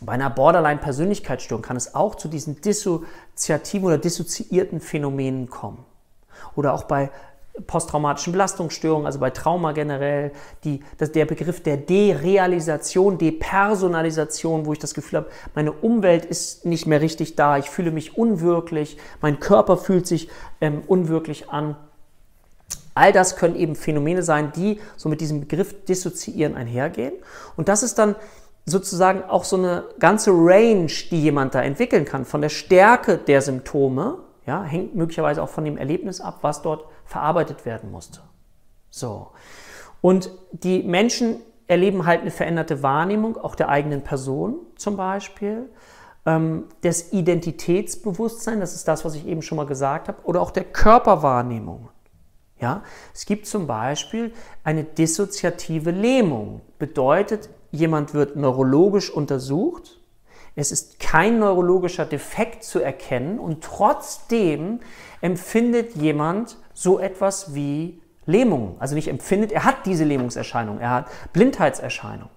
bei 0.00 0.12
einer 0.12 0.30
Borderline-Persönlichkeitsstörung 0.30 1.62
kann 1.62 1.76
es 1.76 1.94
auch 1.94 2.14
zu 2.14 2.28
diesen 2.28 2.60
dissoziativen 2.60 3.86
oder 3.86 3.98
dissoziierten 3.98 4.80
Phänomenen 4.80 5.48
kommen. 5.48 5.84
Oder 6.54 6.74
auch 6.74 6.84
bei 6.84 7.10
posttraumatischen 7.66 8.32
Belastungsstörungen, 8.32 9.06
also 9.06 9.18
bei 9.18 9.30
Trauma 9.30 9.72
generell, 9.72 10.32
die, 10.64 10.80
das, 10.96 11.12
der 11.12 11.24
Begriff 11.24 11.62
der 11.62 11.76
Derealisation, 11.76 13.18
Depersonalisation, 13.18 14.66
wo 14.66 14.72
ich 14.72 14.78
das 14.78 14.94
Gefühl 14.94 15.18
habe, 15.18 15.30
meine 15.54 15.72
Umwelt 15.72 16.24
ist 16.24 16.64
nicht 16.66 16.86
mehr 16.86 17.00
richtig 17.00 17.34
da, 17.36 17.58
ich 17.58 17.68
fühle 17.68 17.90
mich 17.90 18.16
unwirklich, 18.16 18.96
mein 19.20 19.40
Körper 19.40 19.76
fühlt 19.76 20.06
sich 20.06 20.28
ähm, 20.60 20.82
unwirklich 20.86 21.50
an. 21.50 21.76
All 22.94 23.12
das 23.12 23.36
können 23.36 23.56
eben 23.56 23.76
Phänomene 23.76 24.22
sein, 24.22 24.52
die 24.54 24.80
so 24.96 25.08
mit 25.08 25.20
diesem 25.20 25.40
Begriff 25.40 25.84
dissoziieren 25.84 26.56
einhergehen. 26.56 27.12
Und 27.56 27.68
das 27.68 27.82
ist 27.82 27.98
dann 27.98 28.16
sozusagen 28.68 29.22
auch 29.24 29.44
so 29.44 29.56
eine 29.56 29.84
ganze 29.98 30.30
Range, 30.30 30.92
die 31.10 31.22
jemand 31.22 31.54
da 31.54 31.62
entwickeln 31.62 32.04
kann, 32.04 32.24
von 32.24 32.40
der 32.40 32.48
Stärke 32.48 33.18
der 33.18 33.42
Symptome, 33.42 34.18
ja, 34.46 34.62
hängt 34.62 34.94
möglicherweise 34.94 35.42
auch 35.42 35.48
von 35.48 35.64
dem 35.64 35.76
Erlebnis 35.76 36.20
ab, 36.20 36.38
was 36.42 36.62
dort 36.62 36.86
verarbeitet 37.04 37.66
werden 37.66 37.90
musste. 37.90 38.20
So. 38.90 39.28
Und 40.00 40.30
die 40.52 40.82
Menschen 40.82 41.40
erleben 41.66 42.06
halt 42.06 42.22
eine 42.22 42.30
veränderte 42.30 42.82
Wahrnehmung, 42.82 43.36
auch 43.36 43.54
der 43.54 43.68
eigenen 43.68 44.02
Person 44.02 44.56
zum 44.76 44.96
Beispiel, 44.96 45.68
ähm, 46.24 46.64
des 46.82 47.12
Identitätsbewusstseins, 47.12 48.60
das 48.60 48.74
ist 48.74 48.88
das, 48.88 49.04
was 49.04 49.14
ich 49.14 49.26
eben 49.26 49.42
schon 49.42 49.56
mal 49.56 49.66
gesagt 49.66 50.08
habe, 50.08 50.18
oder 50.24 50.40
auch 50.40 50.50
der 50.50 50.64
Körperwahrnehmung. 50.64 51.88
Ja, 52.60 52.82
es 53.14 53.24
gibt 53.24 53.46
zum 53.46 53.66
Beispiel 53.66 54.32
eine 54.64 54.82
dissoziative 54.82 55.90
Lähmung. 55.92 56.60
Bedeutet, 56.78 57.50
jemand 57.70 58.14
wird 58.14 58.36
neurologisch 58.36 59.10
untersucht, 59.10 59.98
es 60.56 60.72
ist 60.72 60.98
kein 60.98 61.38
neurologischer 61.38 62.04
Defekt 62.04 62.64
zu 62.64 62.80
erkennen 62.80 63.38
und 63.38 63.62
trotzdem 63.62 64.80
empfindet 65.20 65.94
jemand 65.94 66.56
so 66.74 66.98
etwas 66.98 67.54
wie 67.54 68.02
Lähmung. 68.26 68.76
Also 68.80 68.94
nicht 68.94 69.08
empfindet, 69.08 69.52
er 69.52 69.64
hat 69.64 69.86
diese 69.86 70.04
Lähmungserscheinung, 70.04 70.80
er 70.80 70.90
hat 70.90 71.06
Blindheitserscheinung. 71.32 72.28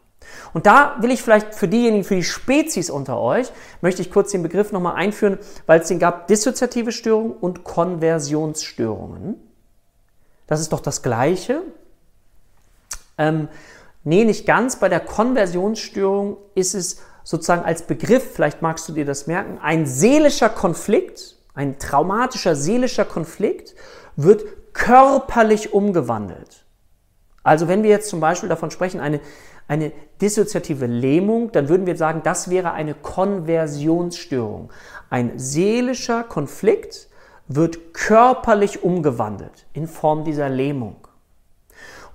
Und 0.54 0.66
da 0.66 0.98
will 1.00 1.12
ich 1.12 1.22
vielleicht 1.22 1.56
für 1.56 1.68
diejenigen, 1.68 2.04
für 2.04 2.16
die 2.16 2.24
Spezies 2.24 2.90
unter 2.90 3.20
euch, 3.20 3.52
möchte 3.82 4.02
ich 4.02 4.12
kurz 4.12 4.32
den 4.32 4.44
Begriff 4.44 4.72
nochmal 4.72 4.96
einführen, 4.96 5.40
weil 5.66 5.82
es 5.82 5.88
den 5.88 6.00
gab, 6.00 6.28
dissoziative 6.28 6.92
Störungen 6.92 7.34
und 7.34 7.64
Konversionsstörungen. 7.64 9.36
Das 10.48 10.62
ist 10.62 10.74
doch 10.74 10.80
das 10.80 11.02
Gleiche. 11.02 11.64
Ähm, 13.18 13.48
Nee, 14.04 14.26
nicht 14.26 14.46
ganz. 14.46 14.78
Bei 14.78 14.90
der 14.90 15.00
Konversionsstörung 15.00 16.38
ist 16.56 16.74
es 16.74 17.02
sozusagen 17.24 17.64
als 17.64 17.84
Begriff, 17.84 18.34
vielleicht 18.34 18.62
magst 18.62 18.90
du 18.90 18.94
dir 18.94 19.06
das 19.06 19.28
merken, 19.28 19.60
ein 19.62 19.86
seelischer 19.86 20.50
Konflikt, 20.50 21.38
ein 21.54 21.78
traumatischer 21.78 22.56
seelischer 22.56 23.06
Konflikt 23.06 23.76
wird 24.16 24.44
körperlich 24.74 25.74
umgewandelt. 25.74 26.66
Also 27.44 27.68
wenn 27.68 27.84
wir 27.84 27.90
jetzt 27.90 28.10
zum 28.10 28.20
Beispiel 28.20 28.50
davon 28.50 28.72
sprechen, 28.72 29.00
eine, 29.00 29.20
eine 29.68 29.92
dissoziative 30.22 30.86
Lähmung, 30.86 31.52
dann 31.52 31.70
würden 31.70 31.86
wir 31.86 31.98
sagen, 31.98 32.22
das 32.24 32.50
wäre 32.50 32.72
eine 32.72 32.94
Konversionsstörung. 32.94 34.72
Ein 35.10 35.38
seelischer 35.38 36.24
Konflikt 36.24 37.10
wird 37.48 37.94
körperlich 37.94 38.84
umgewandelt 38.84 39.66
in 39.74 39.88
Form 39.88 40.24
dieser 40.24 40.50
Lähmung. 40.50 40.96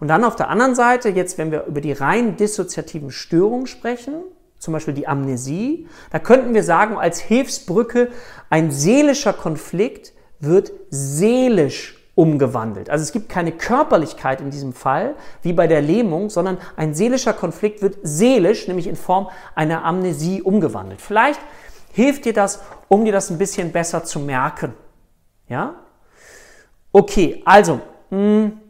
Und 0.01 0.09
dann 0.09 0.25
auf 0.25 0.37
der 0.37 0.49
anderen 0.51 0.75
Seite, 0.75 1.09
jetzt 1.09 1.39
wenn 1.39 1.51
wir 1.51 1.65
über 1.65 1.81
die 1.81 1.93
rein 1.93 2.37
dissoziativen 2.37 3.11
Störungen 3.11 3.67
sprechen, 3.67 4.15
zum 4.59 4.73
Beispiel 4.73 4.95
die 4.95 5.09
Amnesie, 5.09 5.87
da 6.11 6.19
könnten 6.19 6.55
wir 6.55 6.63
sagen, 6.63 6.97
als 6.97 7.21
Hilfsbrücke, 7.21 8.09
ein 8.51 8.71
seelischer 8.71 9.33
Konflikt 9.33 10.13
wird 10.41 10.73
seelisch 10.91 11.97
umgewandelt. 12.15 12.89
Also 12.89 13.03
es 13.03 13.13
gibt 13.13 13.29
keine 13.29 13.53
Körperlichkeit 13.53 14.41
in 14.41 14.51
diesem 14.51 14.73
Fall, 14.73 15.15
wie 15.43 15.53
bei 15.53 15.67
der 15.67 15.83
Lähmung, 15.83 16.31
sondern 16.31 16.57
ein 16.75 16.95
seelischer 16.95 17.35
Konflikt 17.35 17.83
wird 17.83 17.99
seelisch, 18.03 18.67
nämlich 18.69 18.87
in 18.87 18.97
Form 18.97 19.29
einer 19.55 19.85
Amnesie 19.85 20.41
umgewandelt. 20.41 21.01
Vielleicht 21.01 21.41
hilft 21.93 22.25
dir 22.25 22.33
das, 22.33 22.63
um 22.89 23.05
dir 23.05 23.13
das 23.13 23.31
ein 23.31 23.39
bisschen 23.39 23.71
besser 23.71 24.05
zu 24.05 24.19
merken. 24.21 24.73
Ja? 25.49 25.75
Okay, 26.91 27.43
also, 27.45 27.81
mh, 28.11 28.19
hm, 28.19 28.61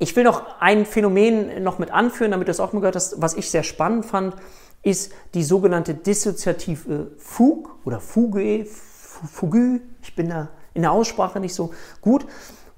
ich 0.00 0.16
will 0.16 0.24
noch 0.24 0.60
ein 0.60 0.86
Phänomen 0.86 1.62
noch 1.62 1.78
mit 1.78 1.92
anführen, 1.92 2.32
damit 2.32 2.48
du 2.48 2.50
es 2.50 2.58
auch 2.58 2.72
mal 2.72 2.80
gehört 2.80 2.96
hast, 2.96 3.20
was 3.20 3.34
ich 3.34 3.50
sehr 3.50 3.62
spannend 3.62 4.06
fand, 4.06 4.34
ist 4.82 5.12
die 5.34 5.44
sogenannte 5.44 5.94
dissoziative 5.94 7.12
Fug 7.18 7.76
oder 7.84 8.00
Fugue, 8.00 8.64
Fugue, 8.64 9.80
ich 10.02 10.16
bin 10.16 10.30
da 10.30 10.48
in 10.72 10.82
der 10.82 10.92
Aussprache 10.92 11.38
nicht 11.38 11.54
so 11.54 11.74
gut. 12.00 12.26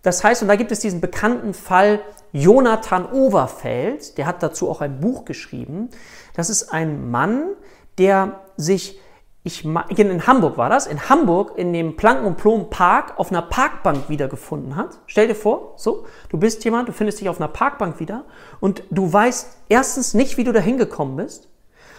Das 0.03 0.25
heißt, 0.25 0.43
und 0.43 0.49
da 0.49 0.57
gibt 0.57 0.73
es 0.73 0.81
diesen 0.81 1.01
bekannten 1.01 1.55
Fall 1.55 2.01
Jonathan 2.33 3.07
Overfeld, 3.07 4.19
der 4.19 4.27
hat 4.27 4.43
dazu 4.43 4.69
auch 4.69 4.81
ein 4.81 4.99
Buch 4.99 5.25
geschrieben. 5.25 5.91
Das 6.35 6.51
ist 6.51 6.73
ein 6.73 7.09
Mann, 7.09 7.51
der 7.99 8.41
sich 8.57 8.99
ich, 9.45 9.65
in 9.65 10.27
Hamburg 10.27 10.57
war 10.57 10.71
das, 10.71 10.87
in 10.87 11.09
Hamburg 11.09 11.59
in 11.59 11.73
dem 11.73 11.97
Planken- 11.97 12.27
und 12.27 12.37
Plom 12.37 12.71
Park 12.71 13.19
auf 13.19 13.31
einer 13.31 13.43
Parkbank 13.43 14.09
wiedergefunden 14.09 14.77
hat. 14.77 15.01
Stell 15.07 15.27
dir 15.27 15.35
vor, 15.35 15.75
so, 15.77 16.07
du 16.29 16.39
bist 16.39 16.65
jemand, 16.65 16.89
du 16.89 16.93
findest 16.93 17.21
dich 17.21 17.29
auf 17.29 17.41
einer 17.41 17.49
Parkbank 17.49 17.99
wieder 17.99 18.25
und 18.61 18.85
du 18.91 19.13
weißt 19.13 19.57
erstens 19.69 20.15
nicht, 20.15 20.37
wie 20.37 20.45
du 20.45 20.53
da 20.53 20.61
hingekommen 20.61 21.17
bist 21.17 21.49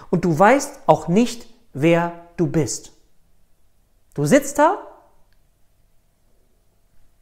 und 0.09 0.23
du 0.23 0.37
weißt 0.37 0.83
auch 0.85 1.09
nicht, 1.09 1.45
wer 1.73 2.13
du 2.37 2.47
bist. 2.47 2.93
Du 4.13 4.23
sitzt 4.25 4.59
da, 4.59 4.77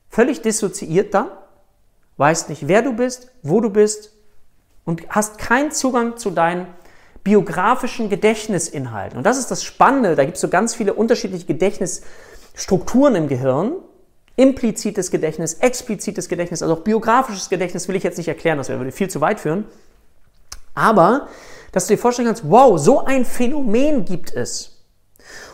völlig 0.07 0.43
dissoziiert 0.43 1.15
dann, 1.15 1.31
weißt 2.17 2.49
nicht, 2.49 2.67
wer 2.67 2.83
du 2.83 2.93
bist, 2.93 3.31
wo 3.41 3.59
du 3.59 3.71
bist 3.71 4.13
und 4.85 5.09
hast 5.09 5.39
keinen 5.39 5.71
Zugang 5.71 6.17
zu 6.17 6.29
deinen 6.29 6.67
biografischen 7.23 8.09
Gedächtnisinhalten. 8.09 9.17
Und 9.17 9.25
das 9.25 9.37
ist 9.37 9.51
das 9.51 9.63
Spannende, 9.63 10.15
da 10.15 10.25
gibt 10.25 10.35
es 10.35 10.41
so 10.41 10.47
ganz 10.47 10.73
viele 10.73 10.93
unterschiedliche 10.93 11.45
Gedächtnisstrukturen 11.45 13.15
im 13.15 13.27
Gehirn. 13.27 13.73
Implizites 14.37 15.11
Gedächtnis, 15.11 15.55
explizites 15.55 16.29
Gedächtnis, 16.29 16.61
also 16.63 16.75
auch 16.75 16.79
biografisches 16.79 17.49
Gedächtnis 17.49 17.87
will 17.87 17.95
ich 17.95 18.03
jetzt 18.03 18.17
nicht 18.17 18.29
erklären, 18.29 18.57
das 18.57 18.69
würde 18.69 18.91
viel 18.91 19.09
zu 19.09 19.21
weit 19.21 19.39
führen. 19.39 19.65
Aber, 20.73 21.27
dass 21.73 21.87
du 21.87 21.93
dir 21.93 21.99
vorstellen 21.99 22.27
kannst, 22.27 22.49
wow, 22.49 22.79
so 22.79 23.03
ein 23.03 23.25
Phänomen 23.25 24.05
gibt 24.05 24.33
es. 24.33 24.81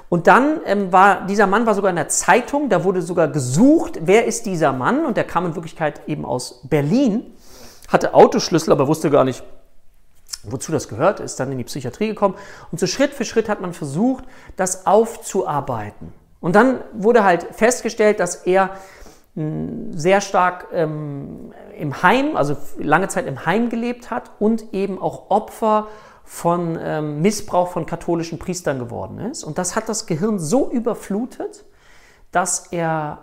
Und 0.09 0.27
dann 0.27 0.62
ähm, 0.65 0.93
war 0.93 1.25
dieser 1.25 1.47
Mann 1.47 1.65
war 1.65 1.75
sogar 1.75 1.89
in 1.89 1.97
der 1.97 2.07
Zeitung, 2.07 2.69
da 2.69 2.83
wurde 2.83 3.01
sogar 3.01 3.27
gesucht, 3.27 4.00
wer 4.03 4.25
ist 4.25 4.45
dieser 4.45 4.71
Mann? 4.71 5.05
Und 5.05 5.17
der 5.17 5.25
kam 5.25 5.45
in 5.45 5.55
Wirklichkeit 5.55 6.01
eben 6.07 6.24
aus 6.24 6.62
Berlin, 6.63 7.33
hatte 7.89 8.13
Autoschlüssel, 8.13 8.71
aber 8.71 8.88
wusste 8.88 9.09
gar 9.09 9.25
nicht, 9.25 9.43
wozu 10.51 10.72
das 10.72 10.88
gehört, 10.88 11.20
ist 11.20 11.39
dann 11.39 11.51
in 11.51 11.58
die 11.58 11.63
Psychiatrie 11.63 12.08
gekommen 12.08 12.36
und 12.72 12.80
so 12.80 12.88
Schritt 12.88 13.13
für 13.13 13.25
Schritt 13.25 13.50
hat 13.50 13.62
man 13.62 13.74
versucht, 13.74 14.25
das 14.56 14.86
aufzuarbeiten. 14.86 16.13
Und 16.39 16.56
dann 16.56 16.82
wurde 16.94 17.24
halt 17.24 17.48
festgestellt, 17.51 18.20
dass 18.20 18.36
er 18.36 18.72
hm, 19.36 19.94
sehr 19.94 20.22
stark 20.22 20.68
ähm, 20.72 21.54
im 21.77 22.01
Heim, 22.04 22.36
also 22.36 22.56
lange 22.77 23.08
Zeit 23.08 23.27
im 23.27 23.46
Heim 23.46 23.70
gelebt 23.70 24.12
hat 24.12 24.32
und 24.39 24.74
eben 24.74 25.01
auch 25.01 25.30
Opfer 25.30 25.88
von 26.24 26.77
ähm, 26.82 27.22
Missbrauch 27.22 27.70
von 27.70 27.86
katholischen 27.86 28.38
Priestern 28.38 28.80
geworden 28.80 29.20
ist. 29.20 29.44
Und 29.44 29.58
das 29.58 29.75
hat 29.75 29.88
das 29.88 30.08
Gehirn 30.08 30.39
so 30.39 30.70
überflutet, 30.70 31.63
dass 32.32 32.68
er 32.68 33.20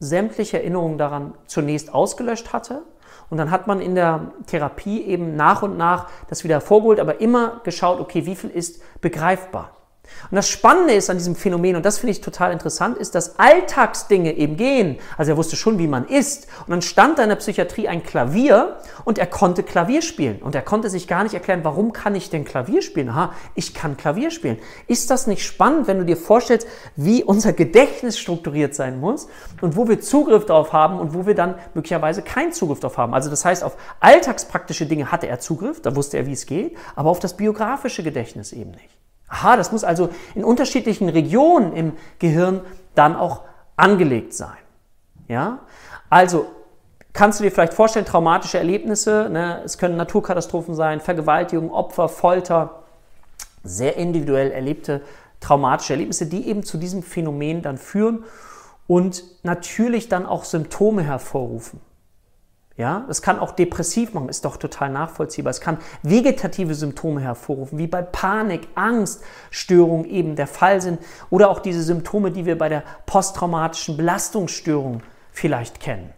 sämtliche 0.00 0.58
Erinnerungen 0.58 0.98
daran 0.98 1.34
zunächst 1.46 1.94
ausgelöscht 1.94 2.52
hatte 2.52 2.82
und 3.30 3.38
dann 3.38 3.50
hat 3.50 3.66
man 3.66 3.80
in 3.80 3.94
der 3.94 4.32
Therapie 4.46 5.02
eben 5.02 5.36
nach 5.36 5.62
und 5.62 5.76
nach 5.76 6.08
das 6.28 6.44
wieder 6.44 6.56
hervorgeholt, 6.56 7.00
aber 7.00 7.20
immer 7.20 7.60
geschaut, 7.64 8.00
okay, 8.00 8.26
wie 8.26 8.36
viel 8.36 8.50
ist 8.50 8.82
begreifbar. 9.00 9.81
Und 10.30 10.36
das 10.36 10.48
Spannende 10.48 10.94
ist 10.94 11.10
an 11.10 11.18
diesem 11.18 11.36
Phänomen, 11.36 11.76
und 11.76 11.84
das 11.84 11.98
finde 11.98 12.12
ich 12.12 12.20
total 12.20 12.52
interessant, 12.52 12.96
ist, 12.96 13.14
dass 13.14 13.38
Alltagsdinge 13.38 14.32
eben 14.36 14.56
gehen. 14.56 14.98
Also 15.16 15.32
er 15.32 15.36
wusste 15.36 15.56
schon, 15.56 15.78
wie 15.78 15.86
man 15.86 16.06
isst. 16.06 16.46
Und 16.60 16.70
dann 16.70 16.82
stand 16.82 17.18
da 17.18 17.22
in 17.22 17.28
der 17.28 17.36
Psychiatrie 17.36 17.88
ein 17.88 18.02
Klavier 18.02 18.78
und 19.04 19.18
er 19.18 19.26
konnte 19.26 19.62
Klavier 19.62 20.02
spielen. 20.02 20.40
Und 20.42 20.54
er 20.54 20.62
konnte 20.62 20.90
sich 20.90 21.08
gar 21.08 21.22
nicht 21.22 21.34
erklären, 21.34 21.60
warum 21.64 21.92
kann 21.92 22.14
ich 22.14 22.30
denn 22.30 22.44
Klavier 22.44 22.82
spielen? 22.82 23.08
Aha, 23.10 23.32
ich 23.54 23.74
kann 23.74 23.96
Klavier 23.96 24.30
spielen. 24.30 24.58
Ist 24.86 25.10
das 25.10 25.26
nicht 25.26 25.44
spannend, 25.44 25.86
wenn 25.86 25.98
du 25.98 26.04
dir 26.04 26.16
vorstellst, 26.16 26.66
wie 26.96 27.22
unser 27.24 27.52
Gedächtnis 27.52 28.18
strukturiert 28.18 28.74
sein 28.74 29.00
muss 29.00 29.28
und 29.60 29.76
wo 29.76 29.88
wir 29.88 30.00
Zugriff 30.00 30.46
darauf 30.46 30.72
haben 30.72 30.98
und 30.98 31.14
wo 31.14 31.26
wir 31.26 31.34
dann 31.34 31.56
möglicherweise 31.74 32.22
keinen 32.22 32.52
Zugriff 32.52 32.80
darauf 32.80 32.96
haben? 32.96 33.14
Also 33.14 33.28
das 33.28 33.44
heißt, 33.44 33.64
auf 33.64 33.76
alltagspraktische 34.00 34.86
Dinge 34.86 35.12
hatte 35.12 35.26
er 35.26 35.40
Zugriff, 35.40 35.82
da 35.82 35.94
wusste 35.94 36.16
er, 36.16 36.26
wie 36.26 36.32
es 36.32 36.46
geht, 36.46 36.76
aber 36.96 37.10
auf 37.10 37.18
das 37.18 37.36
biografische 37.36 38.02
Gedächtnis 38.02 38.52
eben 38.52 38.70
nicht. 38.70 39.01
Aha, 39.32 39.56
das 39.56 39.72
muss 39.72 39.82
also 39.82 40.10
in 40.34 40.44
unterschiedlichen 40.44 41.08
Regionen 41.08 41.72
im 41.72 41.92
Gehirn 42.18 42.60
dann 42.94 43.16
auch 43.16 43.44
angelegt 43.76 44.34
sein. 44.34 44.58
Ja? 45.26 45.60
Also 46.10 46.46
kannst 47.14 47.40
du 47.40 47.44
dir 47.44 47.50
vielleicht 47.50 47.72
vorstellen, 47.72 48.04
traumatische 48.04 48.58
Erlebnisse, 48.58 49.30
ne? 49.32 49.62
es 49.64 49.78
können 49.78 49.96
Naturkatastrophen 49.96 50.74
sein, 50.74 51.00
Vergewaltigung, 51.00 51.72
Opfer, 51.72 52.10
Folter, 52.10 52.82
sehr 53.64 53.96
individuell 53.96 54.50
erlebte 54.50 55.00
traumatische 55.40 55.94
Erlebnisse, 55.94 56.26
die 56.26 56.46
eben 56.46 56.62
zu 56.62 56.76
diesem 56.76 57.02
Phänomen 57.02 57.62
dann 57.62 57.78
führen 57.78 58.24
und 58.86 59.24
natürlich 59.44 60.10
dann 60.10 60.26
auch 60.26 60.44
Symptome 60.44 61.02
hervorrufen. 61.02 61.80
Ja, 62.76 63.04
es 63.10 63.20
kann 63.20 63.38
auch 63.38 63.52
depressiv 63.52 64.14
machen, 64.14 64.30
ist 64.30 64.46
doch 64.46 64.56
total 64.56 64.88
nachvollziehbar. 64.90 65.50
Es 65.50 65.60
kann 65.60 65.78
vegetative 66.02 66.74
Symptome 66.74 67.20
hervorrufen, 67.20 67.78
wie 67.78 67.86
bei 67.86 68.00
Panik, 68.00 68.68
Angst, 68.74 69.22
Störungen 69.50 70.06
eben 70.06 70.36
der 70.36 70.46
Fall 70.46 70.80
sind 70.80 70.98
oder 71.28 71.50
auch 71.50 71.60
diese 71.60 71.82
Symptome, 71.82 72.30
die 72.30 72.46
wir 72.46 72.56
bei 72.56 72.70
der 72.70 72.82
posttraumatischen 73.04 73.98
Belastungsstörung 73.98 75.02
vielleicht 75.32 75.80
kennen. 75.80 76.14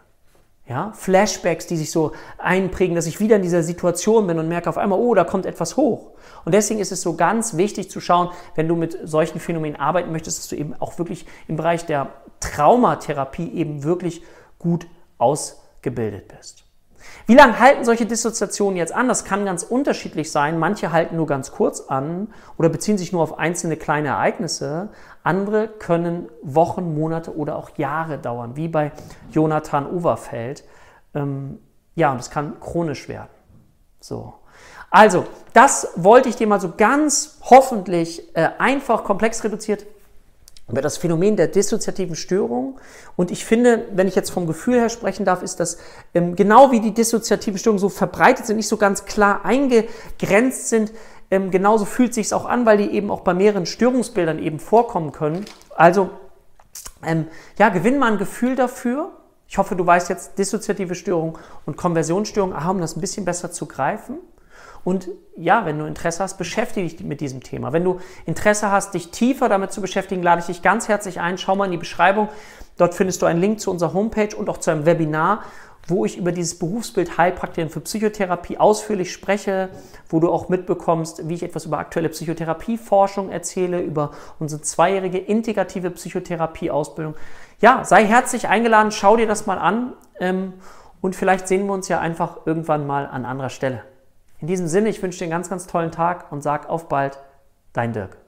Ja, 0.67 0.93
Flashbacks, 0.95 1.67
die 1.67 1.77
sich 1.77 1.91
so 1.91 2.13
einprägen, 2.39 2.95
dass 2.95 3.07
ich 3.07 3.21
wieder 3.21 3.37
in 3.37 3.43
dieser 3.43 3.63
Situation 3.63 4.27
bin 4.27 4.39
und 4.39 4.49
merke 4.49 4.71
auf 4.71 4.79
einmal, 4.79 4.99
oh, 4.99 5.15
da 5.15 5.25
kommt 5.25 5.45
etwas 5.45 5.77
hoch. 5.77 6.13
Und 6.47 6.55
deswegen 6.55 6.81
ist 6.81 6.91
es 6.91 7.03
so 7.03 7.17
ganz 7.17 7.59
wichtig 7.59 7.91
zu 7.91 8.01
schauen, 8.01 8.31
wenn 8.55 8.67
du 8.67 8.77
mit 8.77 8.97
solchen 9.05 9.41
Phänomenen 9.41 9.79
arbeiten 9.79 10.11
möchtest, 10.11 10.39
dass 10.39 10.49
du 10.49 10.57
eben 10.57 10.75
auch 10.81 10.99
wirklich 10.99 11.27
im 11.49 11.57
Bereich 11.57 11.85
der 11.85 12.13
Traumatherapie 12.41 13.53
eben 13.53 13.83
wirklich 13.83 14.23
gut 14.59 14.87
aus 15.19 15.64
gebildet 15.85 16.27
bist. 16.27 16.65
Wie 17.27 17.35
lange 17.35 17.59
halten 17.59 17.85
solche 17.85 18.07
Dissoziationen 18.07 18.77
jetzt 18.77 18.93
an? 18.93 19.09
Das 19.09 19.25
kann 19.25 19.45
ganz 19.45 19.63
unterschiedlich 19.63 20.31
sein. 20.31 20.59
Manche 20.59 20.93
halten 20.93 21.17
nur 21.17 21.27
ganz 21.27 21.53
kurz 21.53 21.81
an 21.81 22.29
oder 22.59 22.69
beziehen 22.69 22.99
sich 22.99 23.13
nur 23.13 23.23
auf 23.23 23.39
einzelne 23.39 23.77
kleine 23.77 24.09
Ereignisse. 24.09 24.91
Andere 25.23 25.69
können 25.69 26.29
Wochen, 26.43 26.95
Monate 26.95 27.35
oder 27.35 27.57
auch 27.57 27.71
Jahre 27.79 28.19
dauern, 28.19 28.57
wie 28.57 28.69
bei 28.69 28.93
Jonathan 29.31 29.87
Overfeld. 29.87 30.65
Ähm, 31.15 31.61
ja, 31.95 32.13
und 32.13 32.21
es 32.21 32.31
kann 32.31 32.61
chronisch 32.61 33.09
werden. 33.09 33.31
So. 34.01 34.35
Also, 34.91 35.25
das 35.55 35.93
wollte 35.97 36.29
ich 36.29 36.37
dir 36.37 36.47
mal 36.47 36.61
so 36.61 36.73
ganz 36.77 37.39
hoffentlich 37.43 38.37
äh, 38.37 38.51
einfach 38.59 39.05
komplex 39.05 39.43
reduziert 39.45 39.87
über 40.69 40.81
das 40.81 40.97
Phänomen 40.97 41.37
der 41.37 41.49
dissoziativen 41.49 42.17
Störung. 42.17 42.81
Und 43.17 43.31
ich 43.31 43.45
finde, 43.45 43.87
wenn 43.93 44.09
ich 44.09 44.15
jetzt 44.15 44.31
vom 44.31 44.47
Gefühl 44.47 44.75
her 44.75 44.89
sprechen 44.89 45.25
darf, 45.25 45.43
ist 45.43 45.61
das 45.61 45.79
ähm, 46.15 46.37
genau 46.37 46.73
wie 46.73 46.81
die 46.81 46.95
dissoziativen 46.95 47.59
Störungen 47.59 47.81
so 47.81 47.91
verbreitet 47.91 48.47
sind, 48.47 48.57
nicht 48.57 48.69
so 48.69 48.77
ganz 48.77 49.05
klar 49.05 49.45
eingegrenzt 49.45 50.69
sind. 50.69 50.93
Ähm, 51.31 51.51
genauso 51.51 51.85
fühlt 51.85 52.15
sich 52.15 52.33
auch 52.33 52.47
an, 52.47 52.65
weil 52.65 52.79
die 52.79 52.91
eben 52.91 53.11
auch 53.11 53.21
bei 53.21 53.35
mehreren 53.35 53.67
Störungsbildern 53.67 54.39
eben 54.39 54.59
vorkommen 54.59 55.13
können. 55.13 55.45
Also 55.75 56.11
ähm, 57.05 57.27
ja, 57.59 57.69
gewinn 57.69 57.99
mal 57.99 58.13
ein 58.13 58.19
Gefühl 58.19 58.57
dafür. 58.57 59.11
Ich 59.47 59.59
hoffe, 59.59 59.77
du 59.77 59.87
weißt 59.87 60.09
jetzt 60.09 60.39
dissoziative 60.39 60.95
Störung 60.95 61.39
und 61.67 61.77
Konversionsstörung, 61.77 62.55
aha, 62.55 62.71
um 62.71 62.81
das 62.81 62.97
ein 62.97 63.01
bisschen 63.01 63.27
besser 63.27 63.53
zu 63.53 63.67
greifen. 63.67 64.19
Und 64.85 65.09
ja, 65.37 65.65
wenn 65.65 65.79
du 65.79 65.87
Interesse 65.87 66.23
hast, 66.23 66.37
beschäftige 66.37 66.87
dich 66.87 67.03
mit 67.03 67.21
diesem 67.21 67.43
Thema. 67.43 67.73
Wenn 67.73 67.85
du 67.85 68.01
Interesse 68.27 68.71
hast, 68.71 68.95
dich 68.95 69.11
tiefer 69.11 69.49
damit 69.49 69.73
zu 69.73 69.81
beschäftigen, 69.81 70.23
lade 70.23 70.41
ich 70.41 70.47
dich 70.47 70.63
ganz 70.63 70.89
herzlich 70.89 71.21
ein. 71.21 71.39
Schau 71.39 71.57
mal 71.57 71.65
in 71.65 71.71
die 71.71 71.79
Beschreibung. 71.79 72.29
Dort 72.77 72.95
findest 72.95 73.23
du 73.23 73.27
einen 73.27 73.41
Link 73.41 73.61
zu 73.61 73.71
unserer 73.71 73.95
Homepage 73.95 74.37
und 74.37 74.51
auch 74.51 74.59
zu 74.59 74.71
einem 74.71 74.85
Webinar, 74.85 75.43
wo 75.87 76.05
ich 76.05 76.17
über 76.17 76.33
dieses 76.33 76.59
Berufsbild 76.59 77.19
Heilpraktikerin 77.19 77.71
für 77.71 77.81
Psychotherapie 77.81 78.59
ausführlich 78.59 79.13
spreche, 79.13 79.69
wo 80.09 80.19
du 80.19 80.31
auch 80.31 80.49
mitbekommst, 80.49 81.29
wie 81.29 81.35
ich 81.35 81.43
etwas 81.43 81.67
über 81.67 81.79
aktuelle 81.79 82.09
Psychotherapieforschung 82.09 83.31
erzähle, 83.31 83.81
über 83.81 84.13
unsere 84.39 84.63
zweijährige 84.63 85.19
integrative 85.19 85.91
Psychotherapieausbildung. 85.91 87.15
Ja, 87.61 87.85
sei 87.85 88.05
herzlich 88.07 88.49
eingeladen, 88.49 88.93
schau 88.93 89.17
dir 89.17 89.27
das 89.27 89.47
mal 89.47 89.59
an 89.59 89.93
ähm, 90.21 90.55
und 91.01 91.15
vielleicht 91.17 91.49
sehen 91.49 91.67
wir 91.67 91.75
uns 91.75 91.89
ja 91.89 92.01
einfach 92.01 92.47
irgendwann 92.47 92.87
mal 92.87 93.07
an 93.07 93.25
anderer 93.25 93.51
Stelle. 93.51 93.83
In 94.41 94.47
diesem 94.47 94.67
Sinne, 94.67 94.89
ich 94.89 95.03
wünsche 95.03 95.19
dir 95.19 95.25
einen 95.25 95.31
ganz, 95.31 95.49
ganz 95.49 95.67
tollen 95.67 95.93
Tag 95.93 96.31
und 96.33 96.43
sag 96.43 96.69
auf 96.69 96.89
bald, 96.89 97.19
dein 97.73 97.93
Dirk. 97.93 98.24